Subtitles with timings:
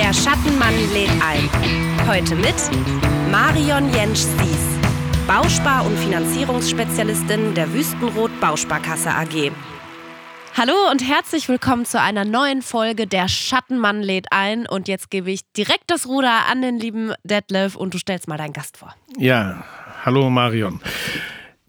[0.00, 2.08] Der Schattenmann lädt ein.
[2.08, 2.54] Heute mit
[3.30, 4.78] Marion Jentsch-Sies,
[5.26, 9.52] Bauspar- und Finanzierungsspezialistin der Wüstenrot Bausparkasse AG.
[10.56, 14.66] Hallo und herzlich willkommen zu einer neuen Folge Der Schattenmann lädt ein.
[14.66, 18.38] Und jetzt gebe ich direkt das Ruder an den lieben Detlef und du stellst mal
[18.38, 18.94] deinen Gast vor.
[19.18, 19.64] Ja,
[20.02, 20.80] hallo Marion.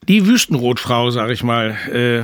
[0.08, 1.72] Die Wüstenrotfrau, sag ich mal.
[1.92, 2.24] Äh,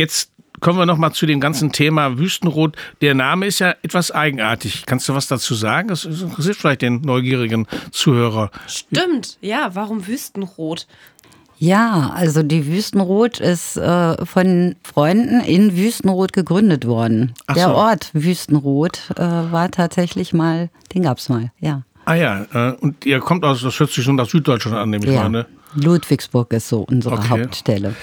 [0.00, 0.31] jetzt
[0.62, 2.76] kommen wir noch mal zu dem ganzen Thema Wüstenrot.
[3.02, 4.84] Der Name ist ja etwas eigenartig.
[4.86, 5.88] Kannst du was dazu sagen?
[5.88, 8.50] Das interessiert vielleicht den neugierigen Zuhörer.
[8.66, 9.74] Stimmt, ja.
[9.74, 10.86] Warum Wüstenrot?
[11.58, 17.34] Ja, also die Wüstenrot ist äh, von Freunden in Wüstenrot gegründet worden.
[17.46, 17.74] Ach Der so.
[17.74, 21.82] Ort Wüstenrot äh, war tatsächlich mal, den gab's mal, ja.
[22.04, 25.04] Ah ja, äh, und ihr kommt aus, das hört sich schon nach Süddeutschland an, nehme
[25.04, 25.22] ich ja.
[25.22, 25.46] mal, ne?
[25.74, 27.28] Ludwigsburg ist so unsere Okay.
[27.28, 27.94] Hauptstelle.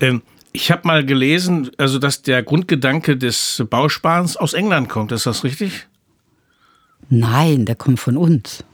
[0.00, 0.22] Ähm,
[0.56, 5.12] ich habe mal gelesen, also dass der Grundgedanke des Bausparens aus England kommt.
[5.12, 5.86] Ist das richtig?
[7.10, 8.64] Nein, der kommt von uns.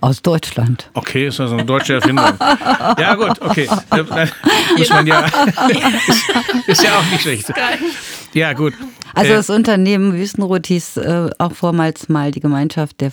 [0.00, 0.90] Aus Deutschland.
[0.94, 2.26] Okay, ist also eine deutsche Erfindung.
[2.98, 3.68] ja, gut, okay.
[3.90, 4.28] Äh, dann
[4.76, 5.26] Muss man ja.
[6.66, 7.52] ist, ja auch nicht schlecht.
[8.34, 8.74] Ja, gut.
[9.14, 13.12] Also Äh, das Unternehmen Wüstenrot hieß äh, auch vormals mal die Gemeinschaft der,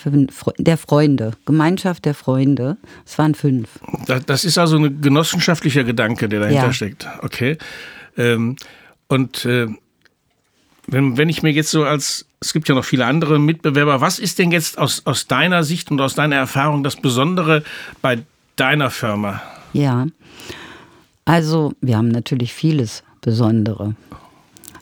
[0.57, 1.33] der Freunde.
[1.45, 2.77] Gemeinschaft der Freunde.
[3.05, 3.69] Es waren fünf.
[4.07, 6.73] Da- Das ist also ein genossenschaftlicher Gedanke, der dahinter Ja.
[6.73, 7.07] steckt.
[7.21, 7.57] Okay.
[8.17, 8.55] Ähm,
[9.07, 9.67] und äh,
[10.87, 14.19] wenn, wenn ich mir jetzt so als, es gibt ja noch viele andere Mitbewerber, was
[14.19, 17.63] ist denn jetzt aus, aus deiner Sicht und aus deiner Erfahrung das Besondere
[18.01, 18.19] bei
[18.55, 19.41] deiner Firma?
[19.73, 20.07] Ja.
[21.25, 23.95] Also, wir haben natürlich vieles Besondere.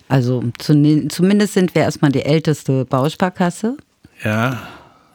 [0.07, 3.75] Also, zumindest sind wir erstmal die älteste Bausparkasse.
[4.23, 4.61] Ja.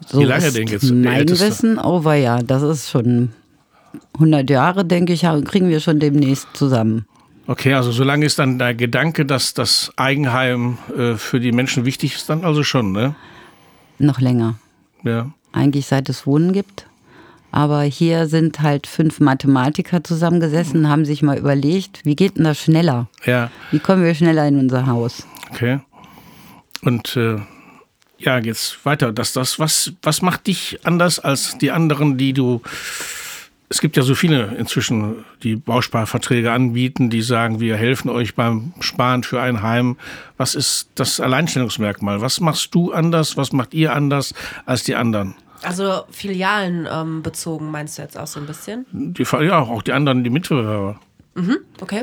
[0.07, 0.91] So Wie lange denn jetzt?
[0.91, 1.29] Mein?
[1.29, 3.31] Wissen, oh ja, das ist schon
[4.15, 7.07] 100 Jahre, denke ich, kriegen wir schon demnächst zusammen.
[7.47, 12.15] Okay, also solange ist dann der Gedanke, dass das Eigenheim äh, für die Menschen wichtig
[12.15, 13.15] ist, dann also schon, ne?
[13.99, 14.55] Noch länger.
[15.03, 15.31] Ja.
[15.53, 16.87] Eigentlich seit es Wohnen gibt.
[17.51, 22.59] Aber hier sind halt fünf Mathematiker zusammengesessen, haben sich mal überlegt, wie geht denn das
[22.59, 23.09] schneller?
[23.27, 23.51] Ja.
[23.71, 25.27] Wie kommen wir schneller in unser Haus?
[25.51, 25.81] Okay.
[26.83, 27.41] Und äh,
[28.19, 29.13] ja, jetzt weiter.
[29.13, 32.63] Das, das, was, was macht dich anders als die anderen, die du.
[33.73, 38.75] Es gibt ja so viele inzwischen, die Bausparverträge anbieten, die sagen, wir helfen euch beim
[38.81, 39.97] Sparen für ein Heim.
[40.37, 42.21] Was ist das Alleinstellungsmerkmal?
[42.21, 43.39] Was machst du anders?
[43.39, 44.35] Was macht ihr anders
[44.67, 45.37] als die anderen?
[45.63, 48.85] Also Filialen ähm, bezogen meinst du jetzt auch so ein bisschen?
[48.93, 51.01] Die, ja, auch die anderen, die Mitbewerber.
[51.81, 52.03] Okay.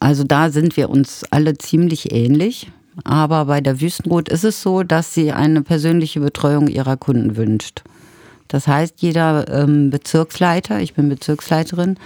[0.00, 2.70] Also da sind wir uns alle ziemlich ähnlich.
[3.04, 7.82] Aber bei der Wüstenrot ist es so, dass sie eine persönliche Betreuung ihrer Kunden wünscht.
[8.48, 11.98] Das heißt, jeder ähm, Bezirksleiter, ich bin Bezirksleiterin,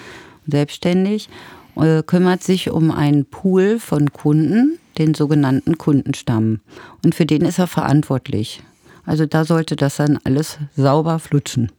[0.46, 1.28] selbstständig,
[1.76, 6.60] äh, kümmert sich um einen Pool von Kunden, den sogenannten Kundenstamm.
[7.04, 8.62] Und für den ist er verantwortlich.
[9.04, 11.72] Also da sollte das dann alles sauber flutschen.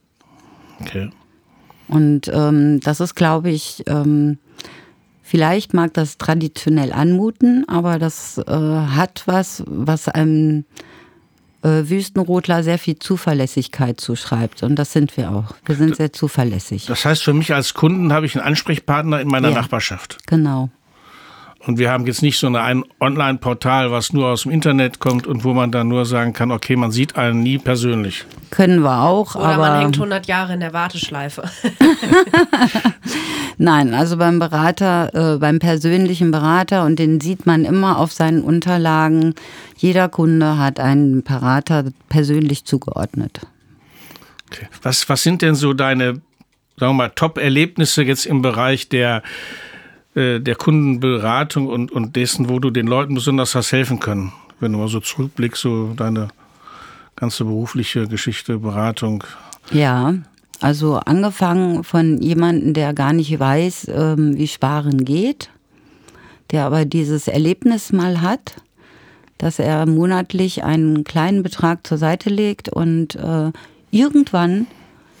[0.80, 1.10] Okay.
[1.88, 4.38] Und ähm, das ist, glaube ich, ähm,
[5.22, 10.64] vielleicht mag das traditionell anmuten, aber das äh, hat was, was einem
[11.64, 14.62] äh, Wüstenrotler sehr viel Zuverlässigkeit zuschreibt.
[14.62, 15.54] Und das sind wir auch.
[15.64, 16.86] Wir sind sehr zuverlässig.
[16.86, 19.54] Das heißt, für mich als Kunden habe ich einen Ansprechpartner in meiner Ja.
[19.56, 20.18] Nachbarschaft.
[20.26, 20.68] Genau.
[21.66, 25.26] Und wir haben jetzt nicht so eine, ein Online-Portal, was nur aus dem Internet kommt
[25.26, 28.26] und wo man dann nur sagen kann, okay, man sieht einen nie persönlich.
[28.50, 31.44] Können wir auch, Oder aber man hängt 100 Jahre in der Warteschleife.
[33.58, 38.42] nein, also beim Berater, äh, beim persönlichen Berater und den sieht man immer auf seinen
[38.42, 39.34] Unterlagen.
[39.76, 43.40] Jeder Kunde hat einen Berater persönlich zugeordnet.
[44.50, 44.66] Okay.
[44.82, 46.22] Was, was sind denn so deine, sagen
[46.78, 49.22] wir mal, Top-Erlebnisse jetzt im Bereich der,
[50.14, 54.32] äh, der Kundenberatung und, und dessen, wo du den Leuten besonders hast helfen können?
[54.60, 56.28] Wenn du mal so zurückblickst, so deine
[57.16, 59.24] ganze berufliche Geschichte, Beratung.
[59.72, 60.14] Ja,
[60.64, 65.50] also angefangen von jemandem, der gar nicht weiß, ähm, wie Sparen geht,
[66.52, 68.56] der aber dieses Erlebnis mal hat,
[69.36, 73.52] dass er monatlich einen kleinen Betrag zur Seite legt und äh,
[73.90, 74.66] irgendwann,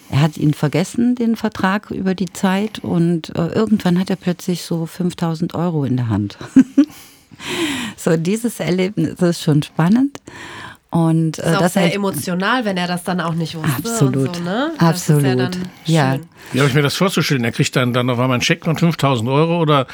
[0.08, 4.62] er hat ihn vergessen, den Vertrag über die Zeit und äh, irgendwann hat er plötzlich
[4.62, 6.38] so 5000 Euro in der Hand.
[7.98, 10.22] so dieses Erlebnis ist schon spannend.
[10.94, 13.68] Und, Ist äh, auch das sehr halt- emotional, wenn er das dann auch nicht wusste.
[13.78, 14.28] Absolut.
[14.28, 14.70] Und so, ne?
[14.74, 15.58] Ist ja, Absolut.
[15.86, 16.18] Ja.
[16.52, 17.42] Wie habe ich mir das vorzustellen?
[17.42, 19.88] Er kriegt dann, dann auf einmal einen Scheck von 5000 Euro oder,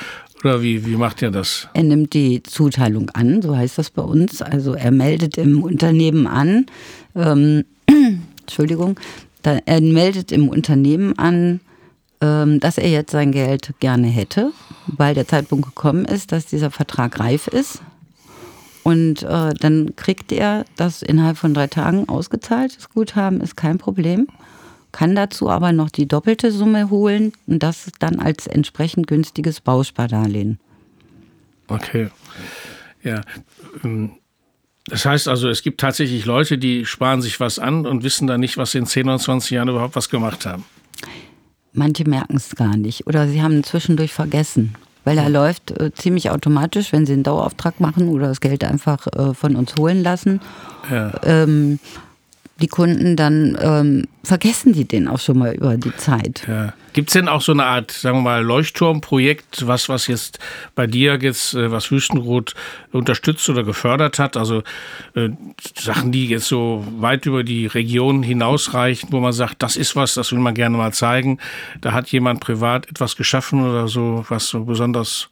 [0.44, 1.68] oder wie, wie macht ihr das?
[1.72, 4.42] Er nimmt die Zuteilung an, so heißt das bei uns.
[4.42, 6.66] Also er meldet im Unternehmen an,
[7.16, 7.64] ähm,
[8.42, 9.00] Entschuldigung,
[9.40, 11.60] da, er meldet im Unternehmen an,
[12.20, 14.52] ähm, dass er jetzt sein Geld gerne hätte,
[14.86, 17.80] weil der Zeitpunkt gekommen ist, dass dieser Vertrag reif ist.
[18.82, 22.76] Und äh, dann kriegt er das innerhalb von drei Tagen ausgezahlt.
[22.76, 24.26] Das Guthaben ist kein Problem.
[24.92, 30.58] Kann dazu aber noch die doppelte Summe holen und das dann als entsprechend günstiges Bauspardarlehen.
[31.68, 32.10] Okay.
[33.02, 33.20] Ja.
[33.84, 34.12] Ähm,
[34.86, 38.40] das heißt also, es gibt tatsächlich Leute, die sparen sich was an und wissen dann
[38.40, 40.64] nicht, was sie in 10 oder 20 Jahren überhaupt was gemacht haben.
[41.72, 44.74] Manche merken es gar nicht oder sie haben zwischendurch vergessen.
[45.04, 49.06] Weil er läuft äh, ziemlich automatisch, wenn sie einen Dauerauftrag machen oder das Geld einfach
[49.06, 50.40] äh, von uns holen lassen.
[50.90, 51.12] Ja.
[51.24, 51.78] Ähm,
[52.60, 56.42] die Kunden, dann ähm, vergessen die den auch schon mal über die Zeit.
[56.46, 56.72] Ja.
[56.92, 60.38] Gibt es denn auch so eine Art, sagen wir mal, Leuchtturmprojekt, was, was jetzt
[60.74, 62.54] bei dir jetzt, äh, was Wüstenrot
[62.92, 64.36] unterstützt oder gefördert hat?
[64.36, 64.62] Also
[65.14, 65.30] äh,
[65.78, 70.14] Sachen, die jetzt so weit über die Region hinausreichen, wo man sagt, das ist was,
[70.14, 71.38] das will man gerne mal zeigen.
[71.80, 75.28] Da hat jemand privat etwas geschaffen oder so, was so besonders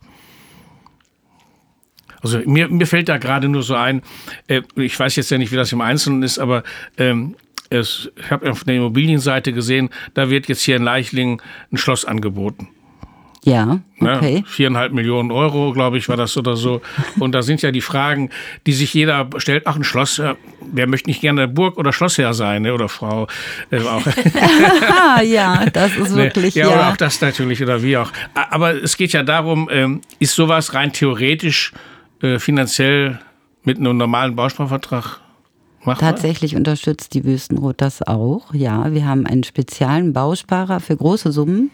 [2.23, 4.03] also mir, mir fällt da gerade nur so ein,
[4.47, 6.63] äh, ich weiß jetzt ja nicht, wie das im Einzelnen ist, aber
[6.97, 7.35] ähm,
[7.71, 12.05] es, ich habe auf der Immobilienseite gesehen, da wird jetzt hier in Leichlingen ein Schloss
[12.05, 12.69] angeboten.
[13.45, 14.35] Ja, ne, okay.
[14.41, 16.83] Ne, viereinhalb Millionen Euro, glaube ich, war das oder so.
[17.19, 18.31] Und da sind ja die Fragen,
[18.67, 20.21] die sich jeder stellt, ach, ein Schloss,
[20.73, 22.75] wer möchte nicht gerne Burg- oder Schlossherr sein, ne?
[22.75, 23.29] oder Frau.
[23.71, 24.03] Äh, auch.
[25.25, 26.75] ja, das ist wirklich, ne, ja, ja.
[26.75, 28.11] Oder auch das natürlich, oder wie auch.
[28.35, 31.73] Aber es geht ja darum, ähm, ist sowas rein theoretisch
[32.23, 33.19] äh, finanziell
[33.63, 35.21] mit einem normalen Bausparvertrag
[35.85, 36.11] machbar?
[36.11, 38.53] Tatsächlich unterstützt die Wüstenrot das auch.
[38.55, 41.71] Ja, wir haben einen speziellen Bausparer für große Summen.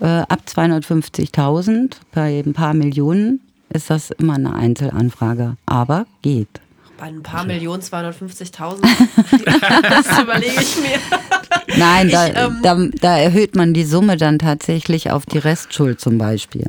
[0.00, 3.40] Äh, ab 250.000 bei ein paar Millionen
[3.70, 6.60] ist das immer eine Einzelanfrage, aber geht.
[6.98, 8.82] Bei ein paar Millionen 250.000,
[9.82, 11.76] das überlege ich mir.
[11.76, 16.00] Nein, da, ich, ähm, da, da, erhöht man die Summe dann tatsächlich auf die Restschuld
[16.00, 16.66] zum Beispiel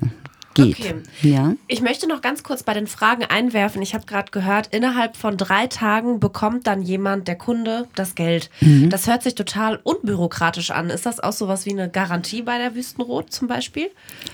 [0.56, 0.80] geht.
[0.80, 0.96] Okay.
[1.22, 1.54] Ja.
[1.68, 3.82] Ich möchte noch ganz kurz bei den Fragen einwerfen.
[3.82, 8.50] Ich habe gerade gehört, innerhalb von drei Tagen bekommt dann jemand, der Kunde, das Geld.
[8.62, 8.90] Mhm.
[8.90, 10.90] Das hört sich total unbürokratisch an.
[10.90, 13.90] Ist das auch so was wie eine Garantie bei der Wüstenrot zum Beispiel?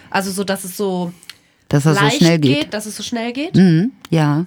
[0.10, 1.12] Also so, dass es so
[1.70, 2.60] dass es so schnell geht.
[2.60, 2.74] geht.
[2.74, 3.56] dass es so schnell geht?
[3.56, 3.92] Mhm.
[4.10, 4.46] Ja,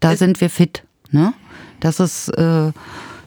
[0.00, 0.84] da ist sind wir fit.
[1.10, 1.32] Ne?
[1.80, 2.72] Das ist äh,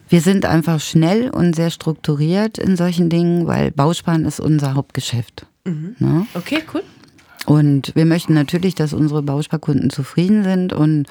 [0.08, 5.46] wir sind einfach schnell und sehr strukturiert in solchen Dingen, weil Bausparen ist unser Hauptgeschäft.
[5.64, 5.96] Mhm.
[5.98, 6.26] Ne?
[6.34, 6.82] Okay, cool.
[7.46, 11.06] Und wir möchten natürlich, dass unsere Bausparkunden zufrieden sind und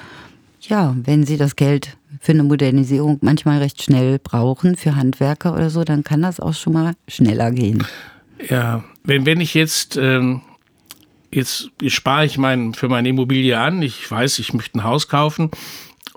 [0.60, 5.68] ja, wenn sie das Geld für eine Modernisierung manchmal recht schnell brauchen, für Handwerker oder
[5.68, 7.84] so, dann kann das auch schon mal schneller gehen.
[8.48, 10.40] Ja, wenn, wenn ich jetzt, ähm,
[11.30, 15.50] jetzt spare ich mein, für meine Immobilie an, ich weiß, ich möchte ein Haus kaufen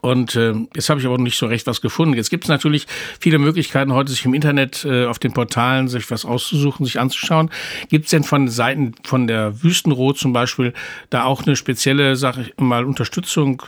[0.07, 2.15] und äh, jetzt habe ich aber noch nicht so recht was gefunden.
[2.15, 2.87] Jetzt gibt es natürlich
[3.19, 7.49] viele Möglichkeiten, heute sich im Internet äh, auf den Portalen sich was auszusuchen, sich anzuschauen.
[7.89, 10.73] Gibt es denn von Seiten von der Wüstenrot zum Beispiel
[11.09, 13.63] da auch eine spezielle, sage ich mal, Unterstützung?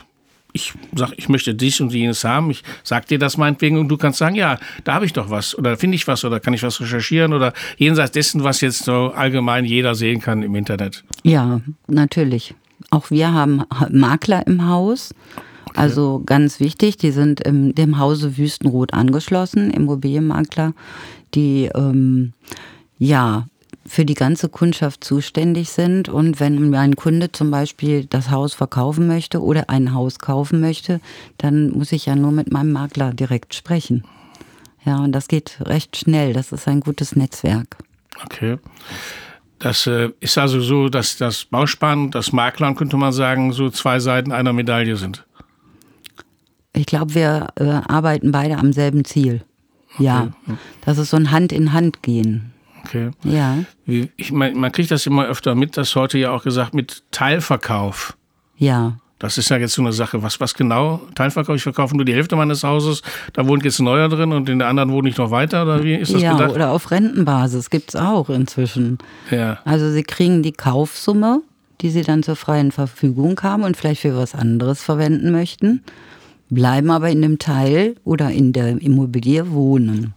[0.52, 2.50] Ich sage, ich möchte dies und jenes haben.
[2.50, 5.56] Ich sag dir das meinetwegen und du kannst sagen, ja, da habe ich doch was
[5.56, 9.12] oder finde ich was oder kann ich was recherchieren oder jenseits dessen, was jetzt so
[9.14, 11.04] allgemein jeder sehen kann im Internet.
[11.22, 12.54] Ja, natürlich.
[12.90, 15.14] Auch wir haben Makler im Haus.
[15.74, 20.74] Also ganz wichtig, die sind im dem Hause Wüstenrot angeschlossen, Immobilienmakler,
[21.34, 22.32] die ähm,
[22.98, 23.46] ja
[23.86, 26.08] für die ganze Kundschaft zuständig sind.
[26.08, 31.00] Und wenn ein Kunde zum Beispiel das Haus verkaufen möchte oder ein Haus kaufen möchte,
[31.38, 34.04] dann muss ich ja nur mit meinem Makler direkt sprechen.
[34.84, 36.32] Ja, und das geht recht schnell.
[36.32, 37.76] Das ist ein gutes Netzwerk.
[38.24, 38.58] Okay.
[39.58, 44.00] Das äh, ist also so, dass das Bausparen das Maklern, könnte man sagen, so zwei
[44.00, 45.26] Seiten einer Medaille sind.
[46.80, 49.42] Ich glaube, wir äh, arbeiten beide am selben Ziel.
[49.94, 50.04] Okay.
[50.04, 50.28] Ja.
[50.86, 52.54] Das ist so ein Hand in Hand gehen.
[52.86, 53.10] Okay.
[53.22, 53.58] Ja.
[54.16, 58.16] Ich mein, man kriegt das immer öfter mit, dass heute ja auch gesagt mit Teilverkauf.
[58.56, 58.96] Ja.
[59.18, 60.22] Das ist ja jetzt so eine Sache.
[60.22, 61.02] Was, was genau?
[61.14, 61.54] Teilverkauf?
[61.54, 63.02] Ich verkaufe nur die Hälfte meines Hauses.
[63.34, 65.64] Da wohnt jetzt ein neuer drin und in der anderen wohne ich noch weiter?
[65.64, 66.54] Oder wie ist das ja, gedacht?
[66.54, 68.96] oder auf Rentenbasis gibt es auch inzwischen.
[69.30, 69.58] Ja.
[69.66, 71.42] Also Sie kriegen die Kaufsumme,
[71.82, 75.82] die Sie dann zur freien Verfügung haben und vielleicht für was anderes verwenden möchten
[76.50, 80.14] bleiben aber in dem Teil oder in der Immobilie wohnen.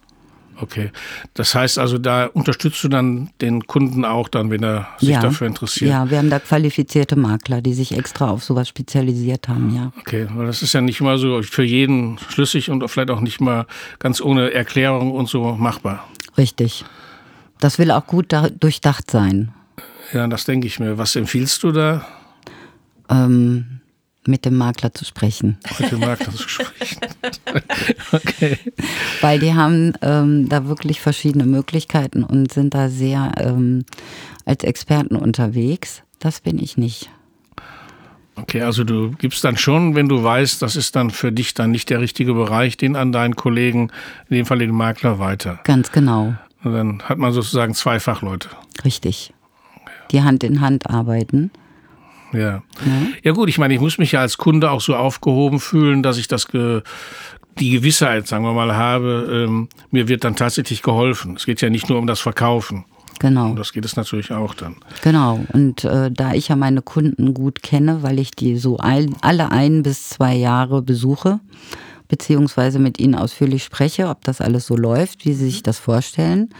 [0.60, 0.90] Okay.
[1.34, 5.20] Das heißt also, da unterstützt du dann den Kunden auch dann, wenn er sich ja,
[5.20, 5.90] dafür interessiert?
[5.90, 9.92] Ja, wir haben da qualifizierte Makler, die sich extra auf sowas spezialisiert haben, ja.
[9.98, 13.40] Okay, weil das ist ja nicht immer so für jeden schlüssig und vielleicht auch nicht
[13.40, 13.66] mal
[13.98, 16.08] ganz ohne Erklärung und so machbar.
[16.38, 16.84] Richtig.
[17.58, 19.52] Das will auch gut durchdacht sein.
[20.12, 20.98] Ja, das denke ich mir.
[20.98, 22.06] Was empfiehlst du da?
[23.08, 23.73] Ähm,
[24.26, 25.58] mit dem Makler zu sprechen.
[25.78, 27.00] Mit dem Makler zu sprechen.
[28.12, 28.58] okay.
[29.20, 33.84] Weil die haben ähm, da wirklich verschiedene Möglichkeiten und sind da sehr ähm,
[34.44, 36.02] als Experten unterwegs.
[36.18, 37.10] Das bin ich nicht.
[38.36, 41.70] Okay, also du gibst dann schon, wenn du weißt, das ist dann für dich dann
[41.70, 43.90] nicht der richtige Bereich, den an deinen Kollegen,
[44.28, 45.60] in dem Fall den Makler, weiter.
[45.64, 46.34] Ganz genau.
[46.64, 48.48] Und dann hat man sozusagen zwei Fachleute.
[48.84, 49.32] Richtig.
[50.10, 51.50] Die Hand in Hand arbeiten.
[52.34, 52.40] Ja.
[52.40, 52.62] ja.
[53.22, 56.18] Ja gut, ich meine, ich muss mich ja als Kunde auch so aufgehoben fühlen, dass
[56.18, 56.82] ich das ge
[57.58, 61.36] die Gewissheit, sagen wir mal, habe, ähm, mir wird dann tatsächlich geholfen.
[61.36, 62.84] Es geht ja nicht nur um das Verkaufen.
[63.20, 63.50] Genau.
[63.50, 64.76] Und das geht es natürlich auch dann.
[65.02, 65.40] Genau.
[65.52, 69.52] Und äh, da ich ja meine Kunden gut kenne, weil ich die so ein, alle
[69.52, 71.40] ein bis zwei Jahre besuche,
[72.08, 76.50] beziehungsweise mit ihnen ausführlich spreche, ob das alles so läuft, wie sie sich das vorstellen.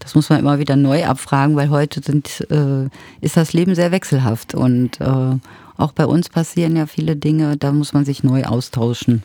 [0.00, 2.88] Das muss man immer wieder neu abfragen, weil heute sind, äh,
[3.20, 5.36] ist das Leben sehr wechselhaft und äh,
[5.76, 9.22] auch bei uns passieren ja viele Dinge, da muss man sich neu austauschen.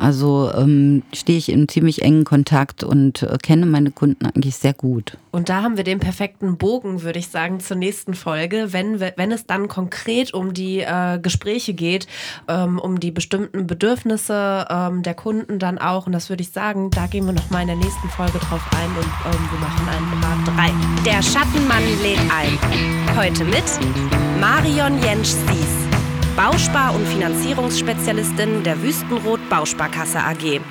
[0.00, 4.72] Also ähm, stehe ich in ziemlich engen Kontakt und äh, kenne meine Kunden eigentlich sehr
[4.72, 5.18] gut.
[5.30, 9.30] Und da haben wir den perfekten Bogen, würde ich sagen, zur nächsten Folge, wenn, wenn
[9.30, 12.06] es dann konkret um die äh, Gespräche geht,
[12.48, 16.06] ähm, um die bestimmten Bedürfnisse ähm, der Kunden dann auch.
[16.06, 18.90] Und das würde ich sagen, da gehen wir nochmal in der nächsten Folge drauf ein
[18.96, 21.04] und ähm, wir machen einen Part 3.
[21.04, 23.16] Der Schattenmann lädt ein.
[23.16, 23.64] Heute mit
[24.40, 25.89] Marion Jentsch-Sies.
[26.42, 30.62] Bauspar- und Finanzierungsspezialistin der Wüstenrot Bausparkasse AG.